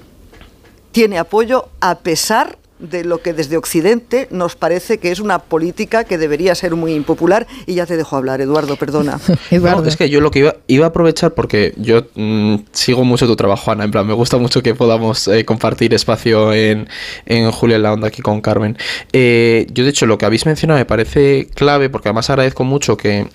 [0.91, 6.03] tiene apoyo a pesar de lo que desde Occidente nos parece que es una política
[6.03, 7.47] que debería ser muy impopular.
[7.65, 9.19] Y ya te dejo hablar, Eduardo, perdona.
[9.51, 13.27] No, es que yo lo que iba, iba a aprovechar porque yo mm, sigo mucho
[13.27, 13.85] tu trabajo, Ana.
[13.85, 16.89] En plan, me gusta mucho que podamos eh, compartir espacio en,
[17.25, 18.77] en Julia en la Onda aquí con Carmen.
[19.13, 22.97] Eh, yo, de hecho, lo que habéis mencionado me parece clave porque además agradezco mucho
[22.97, 23.27] que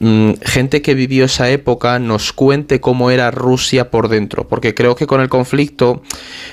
[0.00, 5.06] gente que vivió esa época nos cuente cómo era Rusia por dentro, porque creo que
[5.06, 6.02] con el conflicto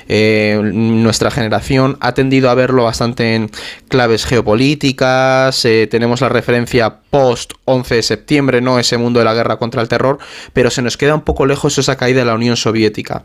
[0.08, 3.50] eh, nuestra generación ha tendido a verlo bastante en
[3.88, 9.34] claves geopolíticas, eh, tenemos la referencia post 11 de septiembre, no ese mundo de la
[9.34, 10.18] guerra contra el terror,
[10.54, 13.24] pero se nos queda un poco lejos esa caída de la Unión Soviética.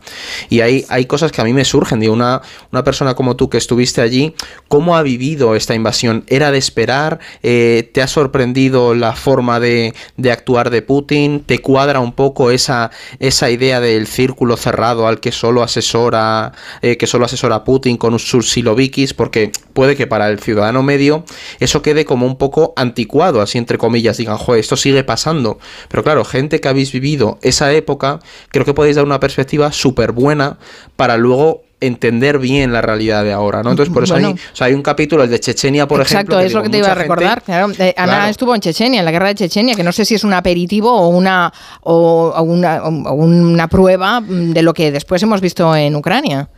[0.49, 3.49] Y hay, hay cosas que a mí me surgen, digo, una, una persona como tú
[3.49, 4.35] que estuviste allí,
[4.67, 6.25] ¿cómo ha vivido esta invasión?
[6.27, 7.19] ¿Era de esperar?
[7.43, 11.41] Eh, ¿Te ha sorprendido la forma de, de actuar de Putin?
[11.45, 16.51] ¿Te cuadra un poco esa, esa idea del círculo cerrado al que solo asesora,
[16.81, 19.13] eh, que solo asesora Putin con sus silovikis?
[19.13, 21.23] Porque puede que para el ciudadano medio
[21.59, 25.59] eso quede como un poco anticuado, así entre comillas, digan, joder, esto sigue pasando.
[25.87, 30.11] Pero claro, gente que habéis vivido esa época, creo que podéis dar una perspectiva súper
[30.11, 30.57] buena
[30.95, 33.69] para luego entender bien la realidad de ahora, ¿no?
[33.71, 34.29] Entonces, por eso Bueno.
[34.29, 36.39] hay, o sea, hay un capítulo, el de Chechenia, por Exacto, ejemplo.
[36.39, 37.43] es lo que te iba a gente- recordar.
[37.43, 37.71] claro.
[37.77, 38.29] Eh, Ana Claro.
[38.31, 40.91] estuvo en Chechenia, en la guerra de Chechenia, que no sé si es un aperitivo
[40.91, 45.95] o una, o, o una, o una prueba de lo que después hemos visto en
[45.95, 46.49] Ucrania.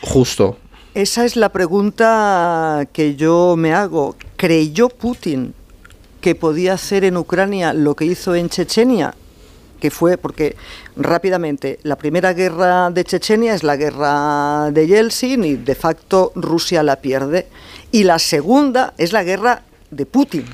[0.00, 0.56] Justo.
[0.94, 4.16] Esa es la pregunta que yo me hago.
[4.36, 5.52] ¿Creyó Putin
[6.20, 9.14] que podía hacer en Ucrania lo que hizo en Chechenia?
[9.84, 10.56] Que fue porque
[10.96, 16.82] rápidamente la primera guerra de Chechenia es la guerra de Yeltsin y de facto Rusia
[16.82, 17.48] la pierde.
[17.92, 20.46] Y la segunda es la guerra de Putin.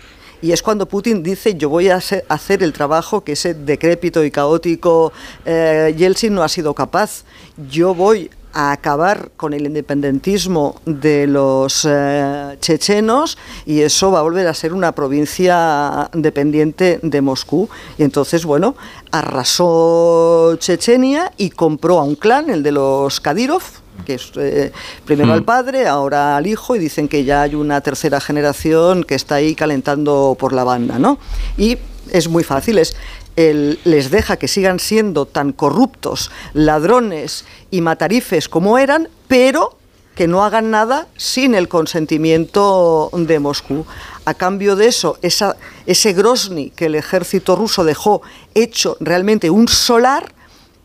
[0.43, 4.33] Y es cuando Putin dice yo voy a hacer- el trabajo que ese decrépito y
[4.33, 5.13] caótico
[5.45, 7.23] eh, Yeltsin no ha sido capaz.
[7.71, 14.23] Yo voy a acabar con el independentismo de los eh, chechenos y eso va a
[14.23, 17.69] volver a ser una provincia dependiente de Moscú.
[17.99, 18.75] Y entonces, bueno,
[19.11, 23.63] arrasó Chechenia y compró a un clan, el de los Kadyrov,
[24.05, 24.73] que es eh,
[25.05, 25.33] primero Mm.
[25.33, 29.37] al padre, ahora al hijo, y dicen que ya hay una tercera generación que está
[29.37, 31.19] ahí calentando por la banda, ¿no?
[31.57, 31.79] Y
[32.11, 32.97] es muy fácil, es
[33.37, 39.77] les deja que sigan siendo tan corruptos, ladrones y matarifes como eran, pero
[40.15, 43.87] que no hagan nada sin el consentimiento de Moscú.
[44.27, 48.21] A cambio de eso, esa, ese Grozny que el ejército ruso dejó
[48.55, 50.35] hecho realmente un solar,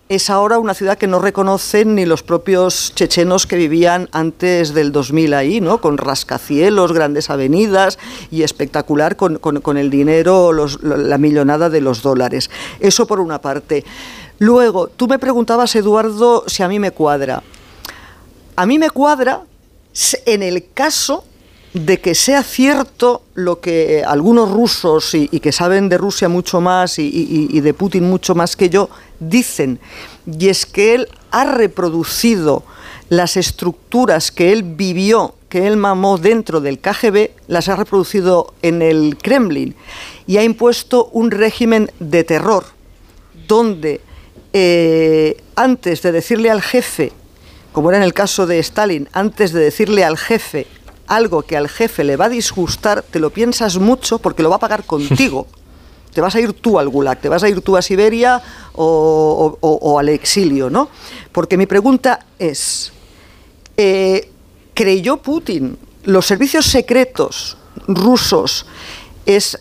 [0.07, 4.91] es ahora una ciudad que no reconocen ni los propios chechenos que vivían antes del
[4.91, 5.81] 2000 ahí, ¿no?
[5.81, 7.97] Con rascacielos, grandes avenidas
[8.29, 12.51] y espectacular con, con- el dinero, la millonada de los dólares.
[12.79, 13.83] Eso por una parte.
[14.37, 17.41] Luego, tú me preguntabas, Eduardo, si a mí me cuadra.
[18.55, 19.41] A mí me cuadra
[20.27, 21.23] en el caso
[21.75, 26.97] de que sea cierto lo que algunos rusos y, que saben de Rusia mucho más
[26.97, 29.79] y de Putin mucho más que yo dicen,
[30.25, 32.63] y es que él ha reproducido
[33.09, 38.81] las estructuras que él vivió, que él mamó dentro del KGB, las ha reproducido en
[38.81, 39.75] el Kremlin
[40.27, 42.63] y ha impuesto un régimen de terror
[43.49, 43.99] donde
[44.53, 47.11] eh, antes de decirle al jefe,
[47.73, 50.67] como era en el caso de Stalin, antes de decirle al jefe
[51.07, 54.55] algo que al jefe le va a disgustar, te lo piensas mucho porque lo va
[54.57, 55.47] a pagar contigo.
[56.13, 58.41] Te vas a ir tú al Gulag, te vas a ir tú a Siberia
[58.73, 60.89] o, o- o- o al exilio, ¿no?
[61.33, 62.93] Porque mi pregunta es,
[63.75, 64.29] eh,
[64.73, 68.65] ¿creyó Putin los servicios secretos rusos
[69.25, 69.59] es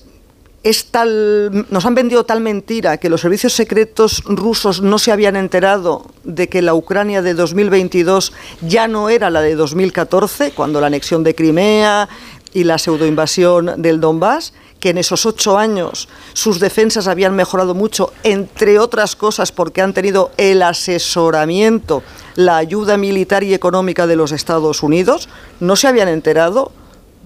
[0.65, 5.37] es tal, nos han vendido tal mentira que los servicios secretos rusos no se habían
[5.37, 10.87] enterado de que la Ucrania de 2022 ya no era la de 2014, cuando la
[10.87, 12.09] anexión de Crimea
[12.55, 18.15] y la pseudoinvasión del Donbass, que en esos ocho años sus defensas habían mejorado mucho,
[18.23, 22.03] entre otras cosas porque han tenido el asesoramiento,
[22.37, 25.29] la ayuda militar y económica de los Estados Unidos,
[25.61, 26.73] no se habían enterado.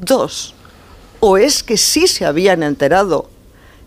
[0.01, 0.55] Dos,
[1.21, 3.29] o es que sí se habían enterado,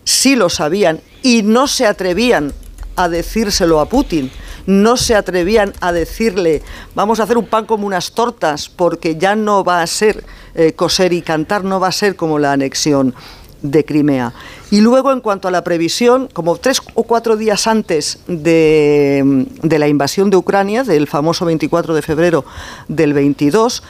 [0.04, 2.52] sí lo sabían y no se atrevían
[2.96, 4.30] a decírselo a Putin,
[4.66, 6.62] no se atrevían a decirle
[6.94, 10.72] vamos a hacer un pan como unas tortas porque ya no va a ser eh,
[10.72, 13.14] coser y cantar, no va a ser como la anexión
[13.62, 14.32] de Crimea.
[14.70, 19.78] Y luego en cuanto a la previsión, como tres o cuatro días antes de, de
[19.78, 22.44] la invasión de Ucrania, del famoso 24 de febrero
[22.88, 23.82] del 22,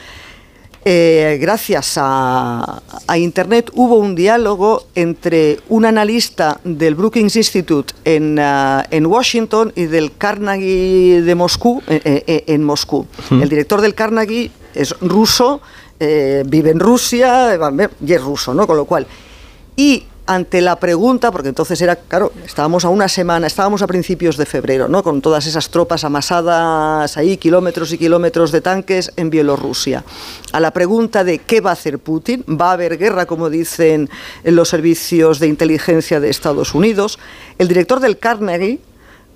[0.85, 8.38] eh, gracias a, a, Internet hubo un diálogo entre un analista del Brookings Institute en,
[8.38, 13.07] uh, en Washington y del Carnegie de Moscú, eh, eh, en Moscú.
[13.31, 15.61] El director del Carnegie es ruso,
[16.01, 17.57] vive en Rusia
[18.05, 18.66] y es ruso, ¿no?
[18.66, 19.07] Con lo cual.
[19.77, 24.37] Y ante la pregunta, porque entonces era, claro, estábamos a una semana, estábamos a principios
[24.37, 25.03] de febrero, ¿no?
[25.03, 30.05] Con todas esas tropas amasadas ahí, kilómetros y kilómetros de tanques en Bielorrusia.
[30.53, 34.09] A la pregunta de qué va a hacer Putin, va a haber guerra, como dicen
[34.45, 37.19] los servicios de inteligencia de Estados Unidos,
[37.59, 38.81] el director del Carnegie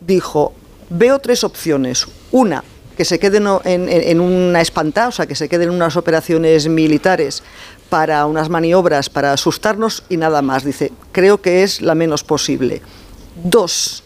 [0.01, 0.53] dijo,
[0.91, 2.07] veo tres opciones.
[2.31, 2.63] Una,
[2.97, 7.43] que se queden en, una espantada, o sea, que se queden en unas operaciones militares
[7.89, 10.65] para unas maniobras, para asustarnos y nada más.
[10.65, 12.83] Dice, creo que es la menos posible.
[13.43, 14.03] Dos,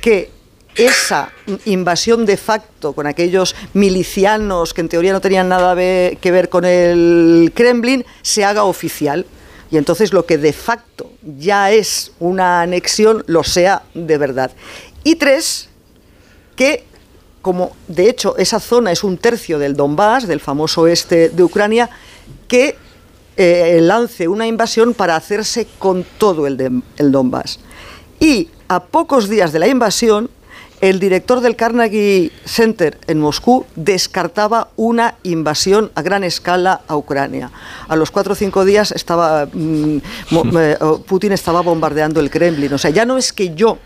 [0.00, 0.30] que
[0.78, 1.32] esa
[1.64, 6.64] invasión de facto con aquellos milicianos que en teoría no tenían nada que ver con
[6.64, 9.26] el Kremlin se haga oficial.
[9.70, 14.52] Y entonces lo que de facto ya es una anexión lo sea de verdad.
[15.04, 15.68] Y tres,
[16.56, 16.84] que
[17.42, 21.90] como de hecho esa zona es un tercio del Donbass, del famoso este de Ucrania,
[22.46, 22.76] que
[23.38, 27.60] eh, lance una invasión para hacerse con todo el, el Donbass.
[28.20, 30.28] Y a pocos días de la invasión,
[30.80, 37.50] el director del Carnegie Center en Moscú descartaba una invasión a gran escala a Ucrania.
[37.88, 39.98] A los cuatro o cinco días estaba mm,
[40.58, 42.72] eh, Putin estaba bombardeando el Kremlin.
[42.72, 43.78] O sea, ya no es que yo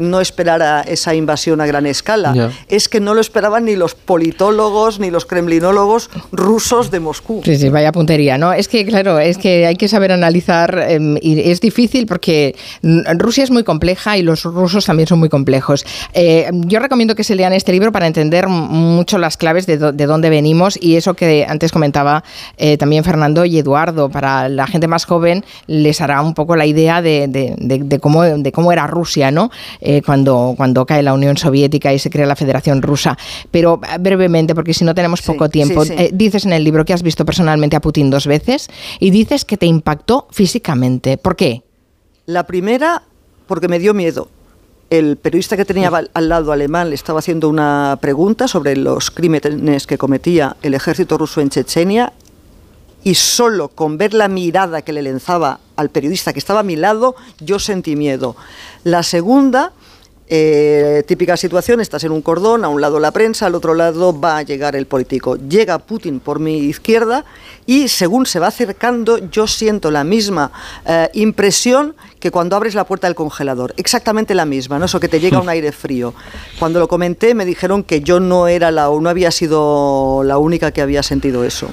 [0.00, 2.50] no esperara esa invasión a gran escala.
[2.68, 7.42] Es que no lo esperaban ni los politólogos ni los kremlinólogos rusos de Moscú.
[7.44, 8.52] Sí, sí, vaya puntería, ¿no?
[8.52, 13.44] Es que, claro, es que hay que saber analizar em, y es difícil porque Rusia
[13.44, 15.84] es muy compleja y los rusos también son muy complejos.
[16.14, 20.30] Eh, yo recomiendo que se lean este libro para entender mucho las claves de, dónde
[20.30, 22.24] venimos y eso que antes comentaba
[22.56, 24.08] eh, también Fernando y Eduardo.
[24.08, 28.72] Para la gente más joven les hará un poco la idea de, cómo, de cómo
[28.72, 29.50] era Rusia, ¿no?
[29.92, 33.18] Eh, cuando, cuando cae la Unión Soviética y se crea la Federación Rusa.
[33.50, 36.92] Pero eh, brevemente, porque si no tenemos poco tiempo, eh, dices en el libro que
[36.92, 38.68] has visto personalmente a Putin dos veces
[39.00, 41.18] y dices que te impactó físicamente.
[41.18, 41.64] ¿Por qué?
[42.26, 43.02] La primera,
[43.48, 44.28] porque me dio miedo
[44.90, 49.86] el periodista que tenía al lado alemán le estaba haciendo una pregunta sobre los crímenes
[49.86, 52.12] que cometía el ejército ruso en Chechenia
[53.02, 56.76] y solo con ver la mirada que le lanzaba al periodista que estaba a mi
[56.76, 58.36] lado, yo sentí miedo.
[58.84, 59.72] La segunda,
[60.32, 64.18] eh, típica situación, estás en un cordón, a un lado la prensa, al otro lado
[64.18, 65.34] va a llegar el político.
[65.34, 67.24] Llega Putin por mi izquierda
[67.66, 70.52] y según se va acercando yo siento la misma
[70.86, 73.74] eh, impresión que cuando abres la puerta del congelador.
[73.76, 74.84] Exactamente la misma, ¿no?
[74.84, 76.14] Eso que te llega un aire frío.
[76.60, 80.70] Cuando lo comenté me dijeron que yo no era la no había sido la única
[80.70, 81.72] que había sentido eso.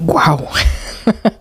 [0.00, 0.46] ¡Guau!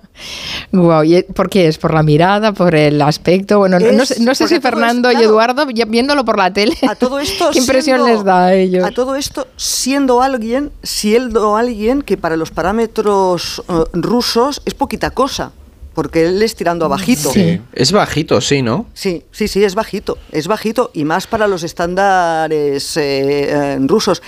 [0.71, 1.03] Wow,
[1.33, 1.77] ¿Por qué es?
[1.77, 2.53] ¿Por la mirada?
[2.53, 3.57] ¿Por el aspecto?
[3.59, 7.59] Bueno, no, sé, si Fernando y Eduardo, viéndolo por la tele, a todo esto ¿qué
[7.59, 8.85] impresión les da a ellos?
[8.85, 15.09] A todo esto, siendo alguien, siendo alguien que para los parámetros eh, rusos es poquita
[15.11, 15.51] cosa
[15.93, 17.29] porque él es tirando a bajito.
[17.29, 17.59] Sí.
[17.73, 18.85] Es bajito, sí, ¿no?
[18.93, 20.17] Sí, sí, sí, es bajito.
[20.31, 24.21] Es bajito y más para los estándares eh, eh, rusos.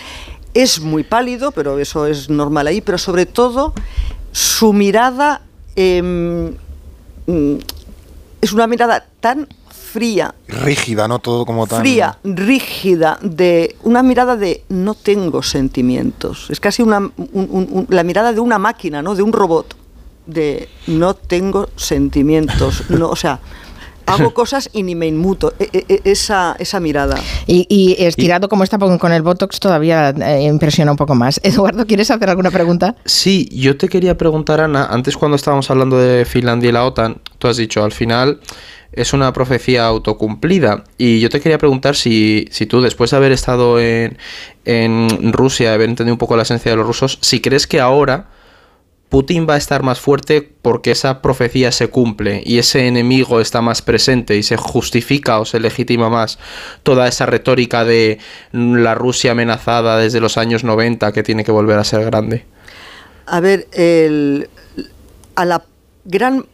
[0.54, 3.74] Es muy pálido, pero eso es normal ahí, pero sobre todo
[4.34, 5.44] su mirada
[5.76, 6.54] em,
[7.28, 7.58] mm,
[8.42, 9.48] es una mirada tan
[9.92, 10.34] fría.
[10.48, 11.20] Rígida, ¿no?
[11.20, 11.82] Todo como tan.
[11.82, 16.50] Fría, rígida, de una mirada de no tengo sentimientos.
[16.50, 17.12] Es casi una,
[17.90, 19.16] la mirada de una máquina, ¿no?
[19.16, 19.76] De un robot.
[20.26, 22.90] De no tengo sentimientos.
[22.90, 23.40] No, o sea,
[24.06, 25.54] hago cosas y ni me inmuto.
[25.60, 27.18] E, e, e, esa, esa mirada.
[27.48, 31.40] Y, estirado como está con el Botox todavía eh, impresiona un poco más.
[31.44, 32.96] Eduardo, ¿quieres hacer alguna pregunta?
[33.06, 37.22] Sí, yo te quería preguntar, Ana, antes cuando estábamos hablando de Finlandia y la OTAN,
[37.38, 38.40] tú has dicho, al final
[38.92, 40.84] es una profecía autocumplida.
[40.98, 44.18] Y yo te quería preguntar si, si tú, después de haber estado en,
[44.66, 48.28] en Rusia, haber entendido un poco la esencia de los rusos, si crees que ahora
[49.12, 53.62] Putin va a estar más fuerte porque esa profecía se cumple y ese enemigo está
[53.62, 56.40] más presente y se justifica o se legitima más
[56.84, 58.20] toda esa retórica de
[58.54, 62.46] la Rusia amenazada desde los años 90 que tiene que volver a ser grande.
[63.26, 63.68] A ver,
[65.36, 65.66] a la
[66.06, 66.46] gran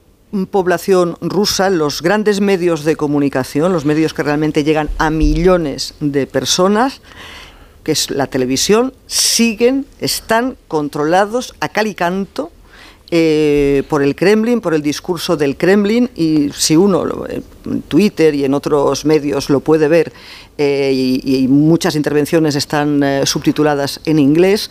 [0.49, 6.25] población rusa, los grandes medios de comunicación, los medios que realmente llegan a millones de
[6.25, 7.01] personas,
[7.87, 12.51] que es la televisión, siguen, están controlados a cal y canto
[13.11, 18.43] eh, por el Kremlin, por el discurso del Kremlin, y si uno en Twitter y
[18.43, 20.11] en otros medios lo puede ver,
[20.57, 24.69] eh, y, muchas intervenciones están eh, subtituladas en inglés,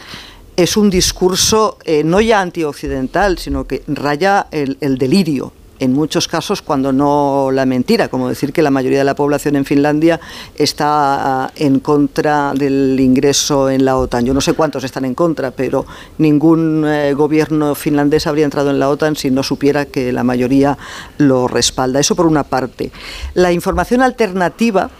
[0.55, 6.93] es un discurso no ya antioccidental, sino que raya el delirio en muchos casos cuando
[6.93, 10.21] no la mentira, como decir que la mayoría de la población en Finlandia
[10.57, 14.25] está ah, en contra del ingreso en la OTAN.
[14.25, 15.87] Yo no sé cuántos están en contra, pero
[16.19, 20.79] ningún eh, gobierno finlandés habría entrado en la OTAN si no supiera que la mayoría
[21.19, 22.01] lo respalda.
[22.01, 22.91] Eso por una parte.
[23.35, 24.91] La información alternativa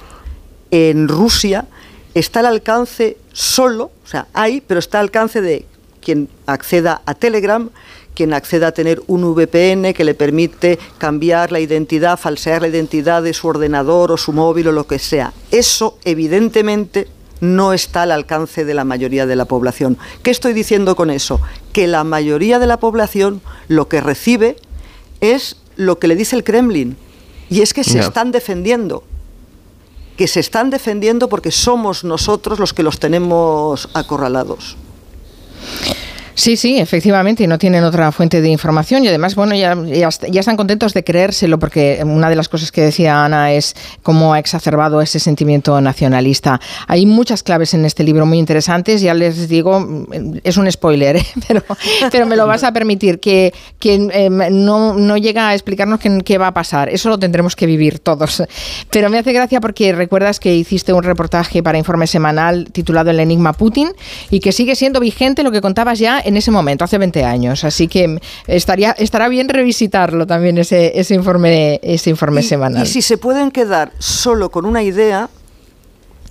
[0.71, 1.67] en Rusia
[2.15, 5.67] está al alcance solo, o sea, hay, pero está al alcance de
[6.01, 7.69] quien acceda a Telegram,
[8.17, 13.23] quien acceda a tener un VPN que le permite cambiar la identidad, falsear la identidad
[13.23, 15.35] de su ordenador o su móvil o lo que sea.
[15.51, 17.09] Eso, evidentemente,
[17.41, 19.99] no está al alcance de la mayoría de la población.
[20.23, 21.41] ¿Qué estoy diciendo con eso?
[21.75, 24.57] Que la mayoría de la población lo que recibe
[25.21, 26.97] es lo que le dice el Kremlin.
[27.51, 29.05] Y es que se están defendiendo.
[30.17, 34.79] Que se están defendiendo porque somos nosotros los que los tenemos acorralados.
[36.39, 40.09] Sí, sí, efectivamente, y no tienen otra fuente de información y además, bueno, ya, ya,
[40.09, 43.75] est- ya están contentos de creérselo porque una de las cosas que decía Ana es
[44.03, 46.61] cómo ha exacerbado ese sentimiento nacionalista.
[46.89, 50.07] Hay muchas claves en este libro muy interesantes, ya les digo,
[50.45, 51.27] es un spoiler, ¿eh?
[52.13, 56.55] pero, me lo vas a permitir, que, eh, no, llega a explicarnos qué va a
[56.55, 58.43] pasar, eso lo tendremos que vivir todos.
[58.91, 63.21] Pero me hace gracia porque recuerdas que hiciste un reportaje para Informe Semanal titulado El
[63.21, 63.89] Enigma Putin
[64.31, 67.65] y que sigue siendo vigente lo que contabas ya en ese momento, hace 20 años.
[67.65, 72.83] Así que estaría, estará bien revisitarlo también ese, ese informe, ese informe semanal.
[72.83, 75.31] Y si se pueden quedar solo con una idea,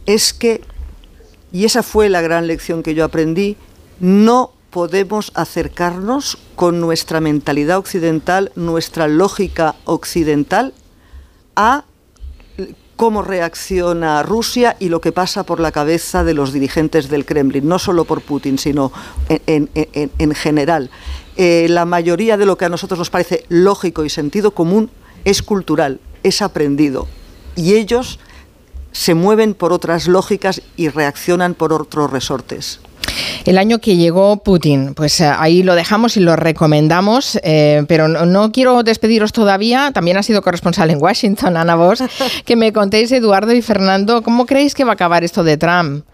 [0.06, 0.62] es que,
[1.52, 3.58] y esa fue la gran lección que yo aprendí,
[4.00, 10.74] no podemos acercarnos con nuestra mentalidad occidental, nuestra lógica occidental,
[11.56, 11.86] a
[12.96, 17.68] cómo reacciona Rusia y lo que pasa por la cabeza de los dirigentes del Kremlin,
[17.68, 18.92] no solo por Putin, sino
[19.30, 20.90] en, en- en- en general.
[21.38, 24.90] Eh, la mayoría de lo que a nosotros nos parece lógico y sentido común
[25.26, 27.08] es cultural, es aprendido.
[27.58, 28.20] Y ellos
[28.94, 32.80] se mueven por otras lógicas y reaccionan por otros resortes.
[33.46, 38.08] El año que llegó Putin, pues eh, ahí lo dejamos y lo recomendamos, eh, pero
[38.08, 39.92] no, no quiero despediros todavía.
[39.94, 42.04] También ha sido corresponsal en Washington, Ana Vos,
[42.46, 46.06] que me contéis, Eduardo y Fernando, ¿cómo creéis que va a acabar esto de Trump?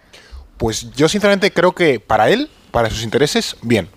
[0.58, 3.88] Pues yo sinceramente creo que para él, para sus intereses, bien.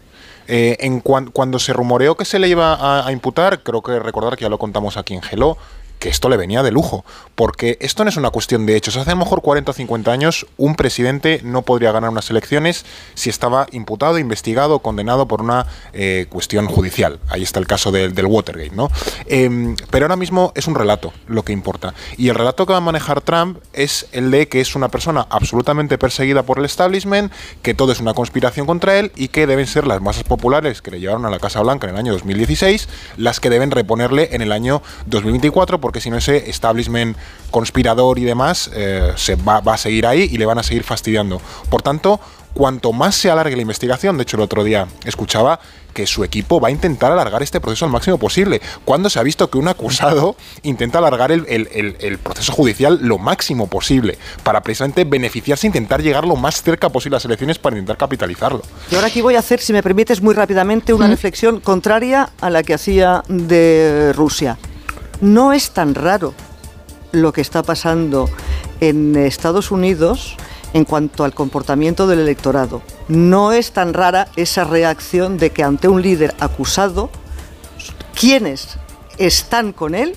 [0.47, 3.99] Eh, en cuan- cuando se rumoreó que se le iba a, a imputar, creo que
[3.99, 5.57] recordar que ya lo contamos aquí en Hello,
[6.05, 7.03] que esto le venía de lujo,
[7.35, 8.99] porque esto no es una cuestión de hechos.
[8.99, 12.85] Hace a lo mejor 40 o 50 años un presidente no podría ganar unas elecciones
[13.15, 17.21] si estaba imputado, investigado, condenado por una eh, cuestión judicial.
[17.31, 18.91] Ahí está el caso del, del Watergate, ¿no?
[19.25, 21.95] Em, pero ahora mismo es un relato lo que importa.
[22.19, 25.27] Y el relato que va a manejar Trump es el de que es una persona
[25.31, 27.33] absolutamente perseguida por el establishment,
[27.63, 30.91] que todo es una conspiración contra él y que deben ser las masas populares que
[30.91, 34.43] le llevaron a la Casa Blanca en el año 2016 las que deben reponerle en
[34.43, 37.17] el año 2024, porque si no ese establishment
[37.51, 40.83] conspirador y demás eh, se va, va a seguir ahí y le van a seguir
[40.83, 41.41] fastidiando.
[41.71, 42.21] Por tanto,
[42.53, 45.59] cuanto más se alargue la investigación, de hecho el otro día escuchaba
[45.93, 49.23] que su equipo va a intentar alargar este proceso al máximo posible, cuando se ha
[49.23, 50.35] visto que un acusado
[50.65, 55.69] intenta alargar el, el- el- el proceso judicial lo máximo posible, para precisamente beneficiarse e
[55.69, 58.63] intentar llegar lo más cerca posible a las elecciones para intentar capitalizarlo.
[58.91, 62.51] Y ahora aquí voy a hacer, si me permites, muy rápidamente una reflexión contraria a
[62.51, 64.59] la que hacía de Rusia.
[65.25, 66.35] No es tan raro
[67.13, 68.29] lo que está pasando
[68.81, 70.37] en Estados Unidos
[70.75, 72.83] en cuanto al comportamiento del electorado.
[73.09, 77.09] No es tan rara esa reacción de que ante un líder acusado,
[78.19, 78.77] quienes
[79.17, 80.15] están con él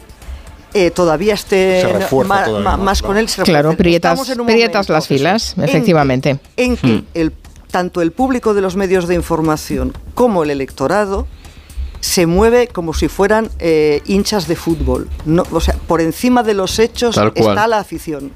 [0.74, 3.30] eh, todavía refuerza ma- todavía ma- más, con él.
[3.30, 6.40] se Claro, prietas, Estamos en un prietas momento las filas, en efectivamente.
[6.58, 7.32] en que el,
[7.72, 11.28] tanto el público de los medios de información como el electorado
[12.00, 15.10] se mueve como si fueran eh, hinchas de fútbol.
[15.26, 18.32] No, o sea, por encima de los hechos está la afición.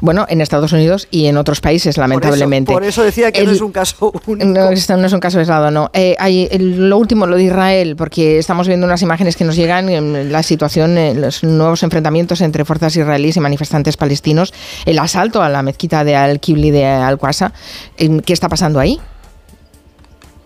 [0.00, 2.72] Bueno, en Estados Unidos y en otros países, lamentablemente.
[2.72, 4.48] Por eso decía que no es un caso único.
[4.48, 5.88] No, esto no es un caso aislado, no.
[5.92, 9.54] Eh, hay el- lo último, lo de Israel, porque estamos viendo unas imágenes que nos
[9.54, 14.52] llegan, en la situación, eh, los nuevos enfrentamientos entre fuerzas israelíes y manifestantes palestinos,
[14.84, 17.52] el asalto a la mezquita de Al-Qibli de Al-Qasa.
[17.98, 19.00] Eh, ¿Qué está pasando ahí?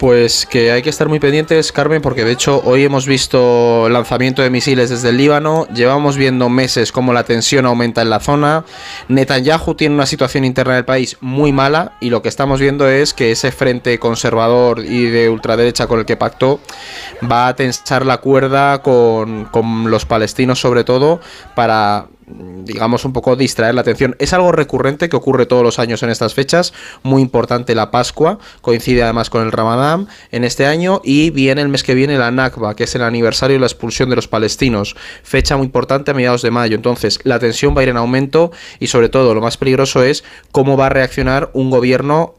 [0.01, 4.41] Pues que hay que estar muy pendientes, Carmen, porque de hecho hoy hemos visto lanzamiento
[4.41, 8.65] de misiles desde el Líbano, llevamos viendo meses cómo la tensión aumenta en la zona,
[9.09, 13.13] Netanyahu tiene una situación interna del país muy mala y lo que estamos viendo es
[13.13, 16.61] que ese frente conservador y de ultraderecha con el que pactó
[17.31, 21.21] va a tensar la cuerda con, con los palestinos sobre todo
[21.55, 22.07] para
[22.65, 24.17] digamos, un poco distraer la atención.
[24.19, 26.73] Es algo recurrente que ocurre todos los años en estas fechas,
[27.03, 31.69] muy importante la Pascua, coincide además con el Ramadán en este año y viene el
[31.69, 34.97] mes que viene la Nakba, que es el aniversario de la expulsión de los palestinos,
[35.23, 36.77] fecha muy importante a mediados de mayo.
[36.77, 40.25] Entonces, la tensión va a ir en aumento y sobre todo lo más peligroso es
[40.53, 42.35] cómo va a reaccionar un gobierno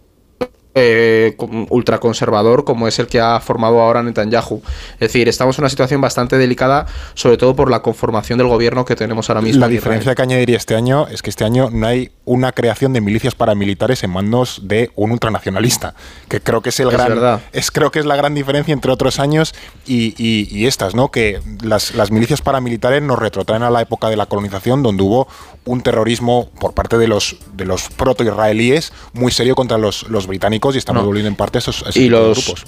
[0.75, 1.35] eh,
[1.69, 4.61] ultraconservador como es el que ha formado ahora Netanyahu.
[4.93, 8.85] Es decir, estamos en una situación bastante delicada, sobre todo por la conformación del gobierno
[8.85, 9.59] que tenemos ahora mismo.
[9.59, 13.01] La diferencia que añadiría este año es que este año no hay una creación de
[13.01, 15.95] milicias paramilitares en manos de un ultranacionalista,
[16.29, 17.41] que creo que es el Es gran, verdad.
[17.51, 19.53] es creo que es la gran diferencia entre otros años
[19.85, 21.09] y, y- y estas, ¿no?
[21.11, 25.27] Que las, las milicias paramilitares nos retrotraen a la época de la colonización, donde hubo
[25.65, 30.60] un terrorismo por parte de los de los proto-israelíes muy serio contra los, los británicos
[30.75, 31.07] y estamos No.
[31.07, 32.65] volviendo en parte a esos, a y los grupos.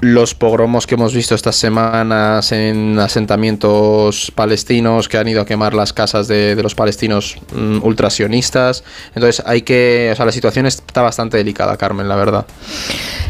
[0.00, 5.72] Los pogromos que hemos visto estas semanas en asentamientos palestinos que han ido a quemar
[5.72, 8.84] las casas de, de los palestinos mm, ultrasionistas.
[9.14, 12.44] Entonces hay que, o sea, la situación está bastante delicada, Carmen, la verdad.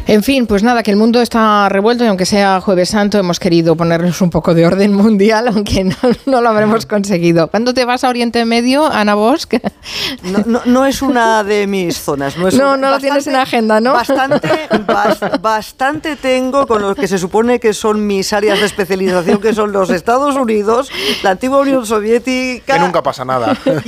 [0.07, 3.39] En fin, pues nada, que el mundo está revuelto y aunque sea Jueves Santo hemos
[3.41, 5.97] querido ponernos un poco de orden mundial, aunque no,
[6.27, 7.49] no lo habremos conseguido.
[7.49, 9.47] ¿Cuándo te vas a Oriente Medio, Ana Bosch?
[10.23, 12.37] No, no- no es una de mis zonas.
[12.39, 13.93] No, es No, un- no lo tienes en agenda, ¿no?
[13.93, 14.49] Bastante,
[14.87, 19.53] bas- bastante tengo con lo que se supone que son mis áreas de especialización, que
[19.53, 20.91] son los Estados Unidos,
[21.23, 23.57] la antigua Unión Soviética Que nunca pasa nada.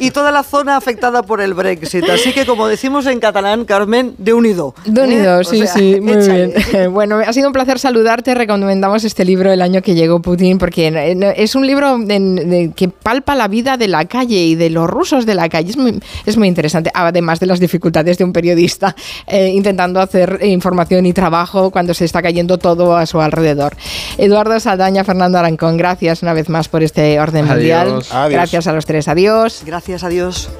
[0.00, 2.08] y, y toda la zona afectada por el Brexit.
[2.08, 4.74] Así que, como decimos en catalán, Carmen, de unido.
[4.84, 5.40] De unido, ¿Eh?
[5.40, 6.46] O sí, sea, sí, muy échale.
[6.72, 6.92] bien.
[6.92, 8.34] Bueno, ha sido un placer saludarte.
[8.34, 12.72] Recomendamos este libro el año que llegó Putin porque eh, es un libro en- de-
[12.76, 15.70] que palpa la vida de la calle y de los rusos de la calle.
[15.70, 18.94] Es muy, es muy interesante, además de las dificultades de un periodista
[19.26, 23.76] eh, intentando hacer información y trabajo cuando se está cayendo todo a su alrededor.
[24.18, 27.54] Eduardo Saldaña, Fernando Arancón, gracias una vez más por este orden Adiós.
[27.54, 27.88] mundial.
[28.10, 28.32] Adiós.
[28.32, 29.06] Gracias a los tres.
[29.06, 29.62] Adiós.
[29.64, 30.50] Gracias, adiós.